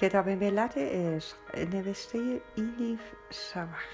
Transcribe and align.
کتاب 0.00 0.28
ملت 0.28 0.78
عشق 0.78 1.36
نوشته 1.58 2.40
ایلیف 2.54 3.00
شوخ. 3.30 3.84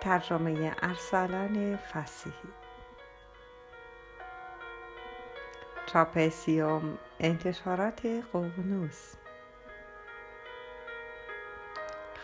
ترجمه 0.00 0.76
ارسلان 0.82 1.76
فسیحی. 1.76 2.52
چاپ 5.86 6.28
سیوم 6.28 6.98
انتشارات 7.20 8.06
قوغنوس 8.32 9.14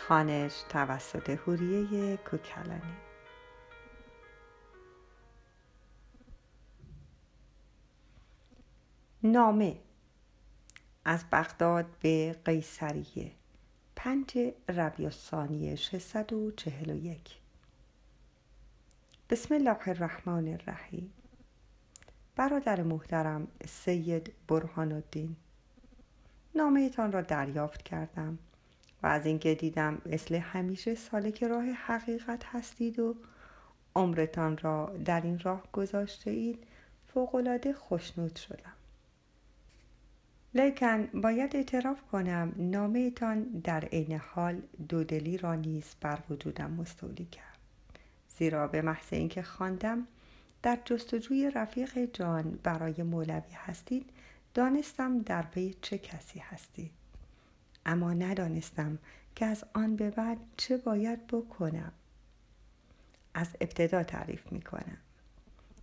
خانش 0.08 0.62
توسط 0.68 1.30
هوریه 1.30 2.16
کوکلانی. 2.16 3.11
نامه 9.25 9.76
از 11.04 11.25
بغداد 11.32 11.86
به 12.00 12.36
قیصریه. 12.44 13.32
پنج 13.96 14.39
ربیع 14.68 15.07
الثانی 15.07 15.76
641 15.76 17.39
بسم 19.30 19.54
الله 19.54 19.89
الرحمن 19.89 20.49
الرحیم. 20.49 21.13
برادر 22.36 22.82
محترم 22.82 23.49
سید 23.66 24.32
برهان 24.49 24.93
الدین. 24.93 25.36
نامه 26.54 26.89
تان 26.89 27.13
را 27.13 27.21
دریافت 27.21 27.82
کردم 27.82 28.39
و 29.02 29.07
از 29.07 29.27
اینکه 29.27 29.54
دیدم 29.54 30.02
مثل 30.07 30.35
همیشه 30.35 30.94
سالک 30.94 31.43
راه 31.44 31.64
حقیقت 31.64 32.44
هستید 32.44 32.98
و 32.98 33.16
عمرتان 33.97 34.58
را 34.58 34.96
در 35.05 35.20
این 35.20 35.39
راه 35.39 35.62
گذاشته 35.72 36.30
اید 36.30 36.64
فوقالعاده 37.14 37.72
خوشنود 37.72 38.36
شدم. 38.36 38.72
لیکن 40.55 41.06
باید 41.06 41.56
اعتراف 41.56 42.03
کنم 42.03 42.53
نامه 42.56 43.11
تان 43.11 43.42
در 43.42 43.84
عین 43.84 44.12
حال 44.12 44.62
دودلی 44.89 45.36
را 45.36 45.55
نیز 45.55 45.95
بر 46.00 46.19
وجودم 46.31 46.70
مستولی 46.70 47.25
کرد. 47.25 47.58
زیرا 48.39 48.67
به 48.67 48.83
محض 48.83 49.12
اینکه 49.12 49.42
خواندم 49.42 50.06
در 50.62 50.78
جستجوی 50.84 51.50
رفیق 51.50 51.98
جان 52.12 52.58
برای 52.62 53.03
مولوی 53.03 53.53
هستید 53.55 54.11
دانستم 54.55 55.19
در 55.19 55.42
پی 55.42 55.77
چه 55.83 55.98
کسی 55.98 56.39
هستید. 56.39 56.91
اما 57.86 58.12
ندانستم 58.12 58.98
که 59.36 59.47
از 59.47 59.64
آن 59.75 59.97
به 59.97 60.11
بعد 60.11 60.39
چه 60.56 60.77
باید 60.77 61.27
بکنم. 61.27 61.92
از 63.34 63.48
ابتدا 63.61 64.03
تعریف 64.03 64.53
می 64.53 64.62
کنم 64.62 64.98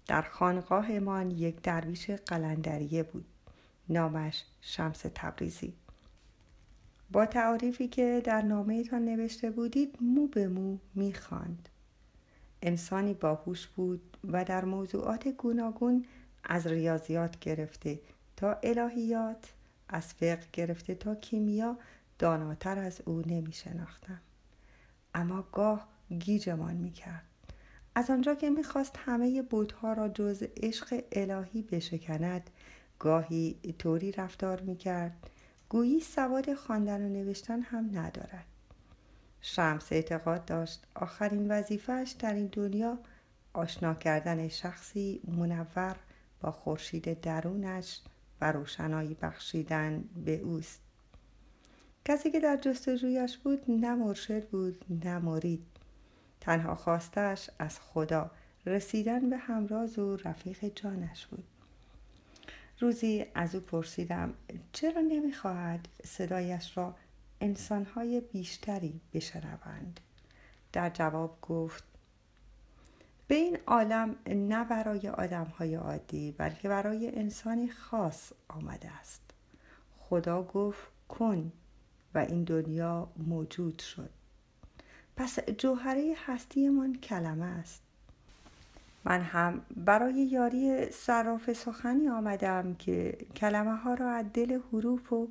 در 0.07 0.21
خانقاهمان 0.21 1.31
یک 1.31 1.61
درویش 1.61 2.09
قلندریه 2.09 3.03
بود. 3.03 3.25
نامش 3.89 4.43
شمس 4.61 5.05
تبریزی 5.15 5.73
با 7.11 7.25
تعاریفی 7.25 7.87
که 7.87 8.21
در 8.25 8.41
نامه 8.41 8.83
تان 8.83 9.05
نوشته 9.05 9.51
بودید 9.51 9.97
مو 10.01 10.27
به 10.27 10.47
مو 10.47 10.77
می‌خواند 10.95 11.69
انسانی 12.61 13.13
باهوش 13.13 13.67
بود 13.67 14.17
و 14.31 14.45
در 14.45 14.65
موضوعات 14.65 15.27
گوناگون 15.27 16.05
از 16.43 16.67
ریاضیات 16.67 17.39
گرفته 17.39 17.99
تا 18.37 18.53
الهیات 18.63 19.53
از 19.89 20.13
فقه 20.13 20.45
گرفته 20.53 20.95
تا 20.95 21.15
کیمیا 21.15 21.77
داناتر 22.19 22.79
از 22.79 23.01
او 23.05 23.21
نمی 23.25 23.53
شناختم. 23.53 24.21
اما 25.13 25.41
گاه 25.51 25.87
گیجمان 26.19 26.75
می 26.75 26.91
کرد. 26.91 27.23
از 27.95 28.09
آنجا 28.09 28.35
که 28.35 28.49
می‌خواست 28.49 28.95
همه 28.97 29.41
بودها 29.41 29.93
را 29.93 30.09
جز 30.09 30.43
عشق 30.57 31.03
الهی 31.11 31.61
بشکند 31.61 32.49
گاهی 32.99 33.75
طوری 33.77 34.11
رفتار 34.11 34.61
می‌کرد. 34.61 35.29
گویی 35.69 35.99
سواد 35.99 36.53
خواندن 36.53 37.01
و 37.01 37.09
نوشتن 37.09 37.61
هم 37.61 37.89
ندارد. 37.93 38.45
شمس 39.41 39.93
اعتقاد 39.93 40.45
داشت 40.45 40.83
آخرین 40.95 41.51
وظیفهش 41.51 42.11
در 42.11 42.33
این 42.33 42.49
دنیا 42.51 42.97
آشنا 43.53 43.93
کردن 43.93 44.47
شخصی 44.47 45.21
منور 45.27 45.95
با 46.41 46.51
خورشید 46.51 47.21
درونش 47.21 48.01
و 48.41 48.51
روشنایی 48.51 49.17
بخشیدن 49.21 50.03
به 50.25 50.37
اوست. 50.37 50.81
کسی 52.05 52.31
که 52.31 52.39
در 52.39 52.57
جستجویش 52.57 53.37
بود 53.37 53.71
نه 53.71 53.95
مرشد 53.95 54.47
بود 54.47 54.85
نه 55.03 55.19
مرید. 55.19 55.65
تنها 56.41 56.75
خواستش 56.75 57.49
از 57.59 57.79
خدا 57.79 58.31
رسیدن 58.65 59.29
به 59.29 59.37
همراز 59.37 59.99
و 59.99 60.15
رفیق 60.15 60.65
جانش 60.75 61.27
بود. 61.27 61.43
روزی 62.79 63.25
از 63.35 63.55
او 63.55 63.61
پرسیدم 63.61 64.33
چرا 64.71 65.01
نمی‌خواهد 65.01 65.87
صدایش 66.05 66.77
را 66.77 66.95
انسانهای 67.41 68.21
بیشتری 68.21 69.01
بشنوند؟ 69.13 69.99
در 70.73 70.89
جواب 70.89 71.41
گفت 71.41 71.83
به 73.27 73.35
این 73.35 73.57
عالم 73.67 74.15
نه 74.27 74.63
برای 74.63 75.09
آدمهای 75.09 75.75
عادی 75.75 76.31
بلکه 76.31 76.69
برای 76.69 77.15
انسانی 77.15 77.69
خاص 77.69 78.31
آمده 78.47 78.91
است. 78.91 79.21
خدا 79.99 80.43
گفت 80.43 80.87
کن 81.09 81.51
و 82.13 82.17
این 82.17 82.43
دنیا 82.43 83.09
موجود 83.17 83.79
شد. 83.79 84.09
پس 85.15 85.39
جوهره 85.39 86.13
هستیمان 86.25 86.95
کلمه 86.95 87.45
است. 87.45 87.81
من 89.05 89.21
هم 89.21 89.61
برای 89.75 90.13
یاری 90.13 90.91
صراف 90.91 91.53
سخنی 91.53 92.09
آمدم 92.09 92.73
که 92.73 93.17
کلمه 93.35 93.75
ها 93.75 93.93
را 93.93 94.11
از 94.11 94.25
دل 94.33 94.59
حروف 94.71 95.13
و 95.13 95.27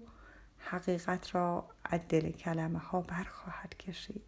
حقیقت 0.59 1.35
را 1.35 1.65
از 1.85 2.01
دل 2.09 2.31
کلمه 2.31 2.79
ها 2.79 3.01
برخواهد 3.01 3.77
کشید. 3.77 4.23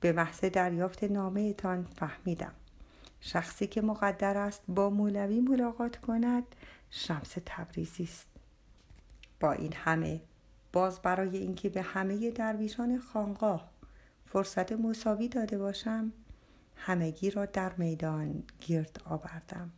به 0.00 0.12
محض 0.12 0.40
دریافت 0.40 1.04
نامه 1.04 1.52
تان 1.52 1.84
فهمیدم. 1.84 2.52
شخصی 3.20 3.66
که 3.66 3.82
مقدر 3.82 4.36
است 4.36 4.62
با 4.68 4.90
مولوی 4.90 5.40
ملاقات 5.40 5.96
کند 5.96 6.44
شمس 6.90 7.34
تبریزی 7.46 8.04
است. 8.04 8.26
با 9.40 9.52
این 9.52 9.72
همه 9.72 10.20
باز 10.72 11.02
برای 11.02 11.36
اینکه 11.36 11.68
به 11.68 11.82
همه 11.82 12.30
درویشان 12.30 12.98
خانقاه 12.98 13.70
فرصت 14.26 14.72
مساوی 14.72 15.28
داده 15.28 15.58
باشم 15.58 16.12
همگی 16.86 17.30
را 17.30 17.46
در 17.46 17.72
میدان 17.72 18.42
گرد 18.60 19.02
آوردم. 19.04 19.70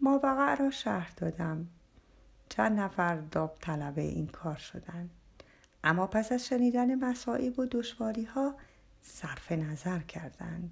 ماوقع 0.00 0.54
را 0.54 0.70
شهر 0.70 1.12
دادم. 1.16 1.68
چند 2.48 2.80
نفر 2.80 3.16
داب 3.16 3.56
طلبه 3.60 4.02
این 4.02 4.26
کار 4.26 4.56
شدند 4.56 5.10
اما 5.84 6.06
پس 6.06 6.32
از 6.32 6.46
شنیدن 6.46 6.94
مسائب 6.94 7.58
و 7.58 7.66
دشواری 7.70 8.24
ها 8.24 8.54
صرف 9.02 9.52
نظر 9.52 9.98
کردند. 9.98 10.70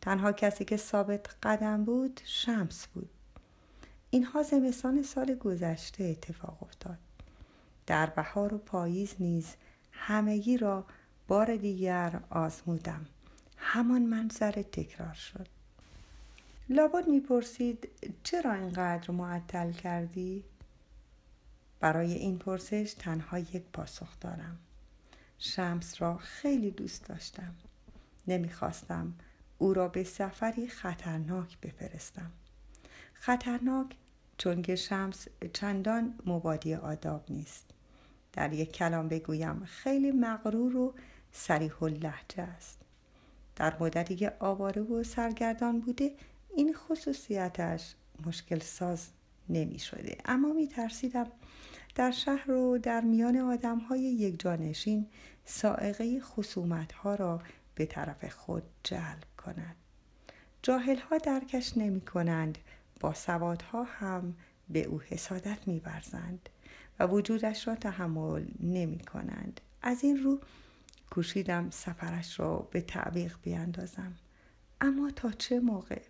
تنها 0.00 0.32
کسی 0.32 0.64
که 0.64 0.76
ثابت 0.76 1.36
قدم 1.42 1.84
بود 1.84 2.20
شمس 2.24 2.86
بود. 2.86 3.10
اینها 4.10 4.42
زمستان 4.42 5.02
سال 5.02 5.34
گذشته 5.34 6.04
اتفاق 6.04 6.62
افتاد. 6.62 6.98
در 7.86 8.06
بهار 8.06 8.54
و 8.54 8.58
پاییز 8.58 9.14
نیز 9.18 9.54
همگی 9.92 10.56
را 10.56 10.84
بار 11.28 11.56
دیگر 11.56 12.20
آزمودم. 12.30 13.06
همان 13.60 14.02
منظر 14.02 14.52
تکرار 14.52 15.14
شد. 15.14 15.46
لابد 16.68 17.08
می‌پرسید 17.08 17.88
چرا 18.22 18.52
اینقدر 18.52 19.10
معطل 19.10 19.72
کردی؟ 19.72 20.44
برای 21.80 22.12
این 22.12 22.38
پرسش 22.38 22.94
تنها 22.98 23.38
یک 23.38 23.62
پاسخ 23.72 24.20
دارم. 24.20 24.58
شمس 25.38 26.02
را 26.02 26.16
خیلی 26.16 26.70
دوست 26.70 27.04
داشتم. 27.08 27.54
نمی‌خواستم 28.26 29.14
او 29.58 29.74
را 29.74 29.88
به 29.88 30.04
سفری 30.04 30.68
خطرناک 30.68 31.60
بفرستم. 31.60 32.30
خطرناک 33.14 33.96
چون 34.38 34.62
که 34.62 34.76
شمس 34.76 35.26
چندان 35.52 36.18
مبادی 36.26 36.74
آداب 36.74 37.24
نیست. 37.30 37.70
در 38.32 38.52
یک 38.52 38.72
کلام 38.72 39.08
بگویم 39.08 39.64
خیلی 39.64 40.10
مغرور 40.10 40.76
و 40.76 40.94
سریح 41.32 41.84
لحجه 41.84 42.42
است. 42.42 42.79
در 43.60 43.76
مدتی 43.80 44.16
که 44.16 44.32
آواره 44.38 44.82
و 44.82 45.02
سرگردان 45.02 45.80
بوده 45.80 46.12
این 46.56 46.74
خصوصیتش 46.74 47.94
مشکل 48.26 48.58
ساز 48.58 49.08
نمی 49.48 49.78
شده 49.78 50.16
اما 50.24 50.52
می 50.52 50.68
ترسیدم 50.68 51.26
در 51.94 52.10
شهر 52.10 52.50
و 52.50 52.78
در 52.78 53.00
میان 53.00 53.36
آدم 53.36 53.78
های 53.78 54.00
یک 54.00 54.40
جانشین 54.40 55.06
سائقه 55.44 56.20
خصومت 56.20 56.92
ها 56.92 57.14
را 57.14 57.42
به 57.74 57.86
طرف 57.86 58.24
خود 58.24 58.62
جلب 58.84 59.24
کند. 59.44 59.76
جاهل 60.62 60.98
ها 60.98 61.18
درکش 61.18 61.76
نمی 61.76 62.00
کنند 62.00 62.58
با 63.00 63.14
سوادها 63.14 63.82
هم 63.82 64.34
به 64.68 64.84
او 64.84 65.00
حسادت 65.00 65.68
می 65.68 65.82
و 66.98 67.06
وجودش 67.06 67.68
را 67.68 67.74
تحمل 67.74 68.44
نمی 68.60 68.98
کنند 68.98 69.60
از 69.82 70.04
این 70.04 70.22
رو 70.22 70.40
کوشیدم 71.10 71.70
سفرش 71.70 72.40
را 72.40 72.56
به 72.56 72.80
تعویق 72.80 73.36
بیاندازم 73.42 74.14
اما 74.80 75.10
تا 75.10 75.30
چه 75.30 75.60
موقع 75.60 76.02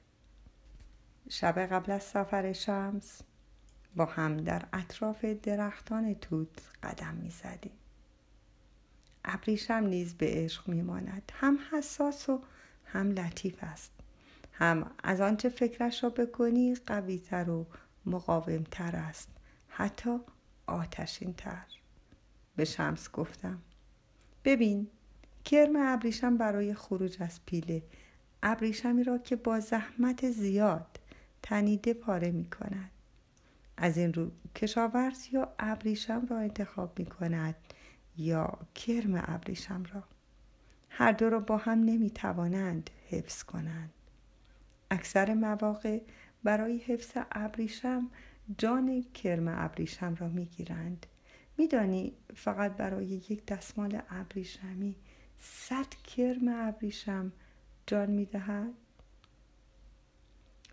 شب 1.29 1.58
قبل 1.58 1.93
از 1.93 2.02
سفر 2.02 2.52
شمس 2.52 3.23
با 3.97 4.05
هم 4.05 4.37
در 4.37 4.64
اطراف 4.73 5.25
درختان 5.25 6.14
توت 6.14 6.69
قدم 6.82 7.14
می 7.14 7.31
زدیم. 7.31 7.73
ابریشم 9.25 9.75
نیز 9.75 10.14
به 10.14 10.26
عشق 10.29 10.69
می 10.69 10.82
ماند. 10.82 11.32
هم 11.35 11.58
حساس 11.73 12.29
و 12.29 12.43
هم 12.85 13.11
لطیف 13.11 13.58
است. 13.61 13.93
هم 14.52 14.91
از 15.02 15.20
آنچه 15.20 15.49
فکرش 15.49 16.05
را 16.05 16.11
بکنی 16.11 16.75
قویتر 16.75 17.50
و 17.50 17.67
مقاومتر 18.06 18.97
است. 18.97 19.29
حتی 19.69 20.19
آتشین 20.67 21.35
تر. 21.35 21.67
به 22.56 22.64
شمس 22.64 23.11
گفتم 23.11 23.62
ببین 24.45 24.89
کرم 25.45 25.77
ابریشم 25.77 26.37
برای 26.37 26.75
خروج 26.75 27.17
از 27.21 27.41
پیله. 27.47 27.83
ابریشمی 28.43 29.05
را 29.05 29.19
که 29.19 29.37
با 29.37 29.61
زحمت 29.61 30.31
زیاد 30.31 31.01
تنیده 31.43 31.95
پاره 31.95 32.31
می 32.31 32.45
کند 32.45 32.91
از 33.77 33.97
این 33.99 34.15
رو 34.15 34.31
کشاورز 34.57 35.29
یا 35.33 35.53
ابریشم 35.59 36.27
را 36.31 36.39
انتخاب 36.39 36.99
می 36.99 37.07
کند 37.07 37.57
یا 38.17 38.59
کرم 38.75 39.25
ابریشم 39.27 39.85
را. 39.95 40.03
هر 40.89 41.13
دو 41.13 41.31
را 41.31 41.41
با 41.41 41.57
هم 41.57 41.79
نمی 41.79 42.11
توانند 42.11 42.91
حفظ 43.09 43.43
کنند. 43.43 43.91
اکثر 44.91 45.35
مواقع 45.35 46.01
برای 46.45 46.79
حفظ 46.79 47.11
ابریشم 47.33 48.11
جان 48.59 49.05
کرم 49.15 49.49
ابریشم 49.49 50.15
را 50.15 50.29
می 50.29 50.45
گیرند 50.45 51.07
میدانی 51.58 52.12
فقط 52.35 52.76
برای 52.76 53.06
یک 53.06 53.47
دستمال 53.47 54.02
ابریشمی 54.11 54.97
صد 55.38 55.88
کرم 55.88 56.49
ابریشم 56.49 57.32
جان 57.87 58.11
می‌دهد؟ 58.11 58.73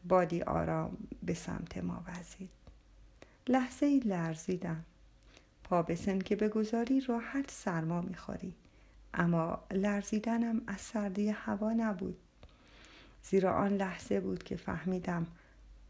بادی 0.06 0.42
آرام 0.42 0.98
به 1.24 1.34
سمت 1.34 1.78
ما 1.78 2.06
وزید. 2.08 2.50
لحظه 3.48 3.86
ای 3.86 4.00
لرزیدم. 4.00 4.84
پا 5.64 5.82
بسن 5.82 6.20
که 6.20 6.36
بگذاری 6.36 7.02
راحت 7.02 7.52
سرما 7.52 8.02
می‌خوری. 8.02 8.56
اما 9.14 9.64
لرزیدنم 9.72 10.62
از 10.68 10.82
سردی 10.82 11.30
هوا 11.30 11.74
نبود. 11.74 12.18
زیرا 13.24 13.54
آن 13.54 13.74
لحظه 13.74 14.20
بود 14.20 14.44
که 14.44 14.56
فهمیدم 14.56 15.28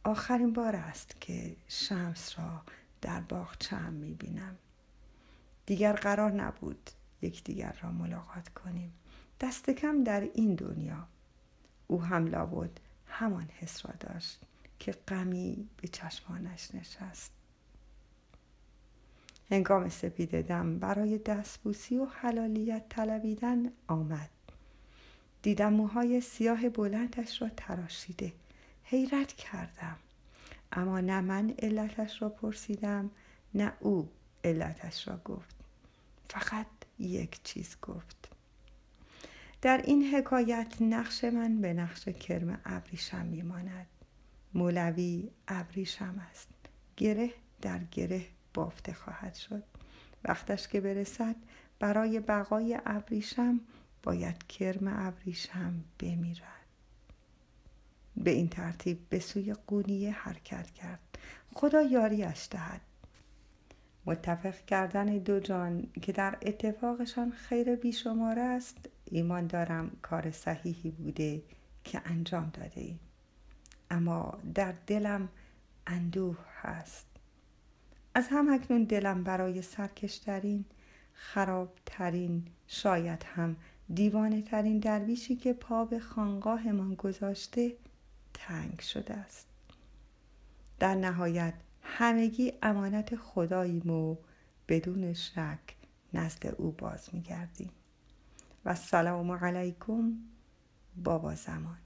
آخرین 0.04 0.54
بار 0.54 0.76
است 0.76 1.22
که 1.22 1.56
شمس 1.68 2.40
را 2.40 2.62
در 3.02 3.22
باغچه‌ام 3.22 3.94
می‌بینم. 3.94 4.56
دیگر 5.68 5.94
قرار 5.94 6.32
نبود 6.32 6.90
یکدیگر 7.22 7.78
را 7.82 7.92
ملاقات 7.92 8.50
کنیم. 8.50 8.94
دست 9.42 9.70
کم 9.70 10.04
در 10.04 10.22
این 10.22 10.56
دنیا. 10.56 11.08
او 11.88 12.04
هم 12.04 12.28
لابد 12.28 12.70
همان 13.08 13.50
حس 13.60 13.86
را 13.86 13.94
داشت 14.00 14.40
که 14.80 14.92
غمی 14.92 15.70
به 15.78 15.88
چشمانش 15.88 16.76
نشست. 16.76 17.32
هنگام 19.50 19.90
سپید 19.90 20.42
دم 20.42 20.80
برای 20.80 21.18
دستبوسی 21.18 21.98
و 21.98 22.06
حلالیت 22.06 22.90
طلبیدن 22.90 23.72
آمد. 23.88 24.30
دیدم 25.42 25.74
موهای 25.74 26.22
سیاه 26.22 26.70
بلندش 26.70 27.42
را 27.42 27.50
تراشیده. 27.58 28.34
حیرت 28.84 29.34
کردم. 29.34 29.98
اما 30.72 31.00
نه 31.00 31.22
من 31.22 31.54
علتش 31.60 32.22
را 32.22 32.30
پرسیدم 32.30 33.12
نه 33.54 33.74
او 33.80 34.10
علتش 34.44 35.08
را 35.08 35.18
گفت. 35.26 35.57
فقط 36.30 36.68
یک 37.00 37.44
چیز 37.44 37.76
گفت. 37.82 38.30
در 39.62 39.78
این 39.78 40.16
حکایت 40.16 40.76
نقش 40.82 41.24
من 41.24 41.62
به 41.62 41.74
نقش 41.74 42.08
کرم 42.08 42.62
ابریشم 42.66 43.26
میماند. 43.26 43.88
مولوی 44.54 45.30
ابریشم 45.48 46.24
است. 46.30 46.50
گره 46.98 47.34
در 47.62 47.80
گره 47.84 48.26
بافته 48.54 48.94
خواهد 48.94 49.36
شد. 49.36 49.64
وقتش 50.24 50.68
که 50.68 50.82
برسد 50.82 51.36
برای 51.80 52.20
بقای 52.20 52.80
ابریشم 52.86 53.60
باید 54.04 54.48
کرم 54.48 55.08
ابریشم 55.08 55.84
بمیرد. 56.00 56.66
به 58.18 58.32
این 58.32 58.48
ترتیب 58.48 59.10
به 59.10 59.20
سوی 59.20 59.54
قونیه 59.54 60.12
حرکت 60.12 60.72
کرد. 60.72 61.00
خدا 61.54 61.82
یاریش 61.82 62.48
دهد. 62.52 62.82
متفق 64.08 64.66
کردن 64.66 65.06
دو 65.06 65.40
جان 65.40 65.88
که 66.02 66.12
در 66.12 66.38
اتفاقشان 66.42 67.32
خیر 67.32 67.76
بیشمار 67.76 68.40
است 68.40 68.78
ایمان 69.06 69.48
دارم 69.48 69.92
کار 70.02 70.32
صحیحی 70.32 70.92
بوده 70.92 71.44
که 71.84 72.02
انجام 72.06 72.50
داده. 72.54 72.96
اما 73.92 74.40
در 74.56 74.74
دلم 74.88 75.30
اندوه 75.88 76.38
هست 76.62 77.06
از 78.14 78.28
هم 78.32 78.54
اکنون 78.54 78.84
دلم 78.84 79.24
برای 79.24 79.62
سرکشترین 79.62 80.66
خرابترین 81.14 82.46
شاید 82.68 83.24
هم 83.24 83.56
دیوانه 83.94 84.42
ترین 84.42 84.80
درویشی 84.80 85.36
که 85.36 85.54
پا 85.54 85.86
به 85.86 86.00
خانقاهمان 86.00 86.96
گذاشته 86.96 87.74
تنگ 88.34 88.80
شده 88.80 89.14
است 89.14 89.48
در 90.80 90.96
نهایت 90.96 91.54
همگی 91.90 92.54
امانت 92.62 93.16
خداییم 93.16 93.90
و 93.90 94.18
بدون 94.68 95.14
شک 95.14 95.60
نزد 96.14 96.56
او 96.58 96.72
باز 96.72 97.10
میگردیم. 97.14 97.72
و 98.66 98.70
السلام 98.70 99.32
علیکم 99.32 100.14
بابا 101.04 101.36
زمان. 101.36 101.78